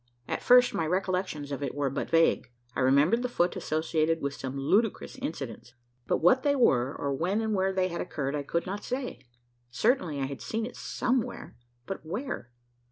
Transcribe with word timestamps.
At 0.27 0.41
first, 0.41 0.73
my 0.73 0.87
recollections 0.87 1.51
of 1.51 1.61
it 1.61 1.75
were 1.75 1.91
but 1.91 2.09
vague. 2.09 2.49
I 2.75 2.79
remembered 2.79 3.21
the 3.21 3.29
foot 3.29 3.55
associated 3.55 4.19
with 4.19 4.33
some 4.33 4.57
ludicrous 4.57 5.15
incidents; 5.21 5.75
but 6.07 6.23
what 6.23 6.41
they 6.41 6.55
were, 6.55 6.95
or 6.97 7.13
when 7.13 7.39
and 7.39 7.53
where 7.53 7.71
they 7.71 7.89
had 7.89 8.01
occurred, 8.01 8.33
I 8.33 8.41
could 8.41 8.65
not 8.65 8.83
say. 8.83 9.19
Certainly 9.69 10.19
I 10.19 10.25
had 10.25 10.41
seen 10.41 10.65
it 10.65 10.75
somewhere; 10.75 11.55
but 11.85 12.03
where? 12.03 12.49